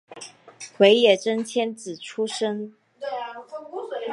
[0.79, 2.73] 尾野真千子出身。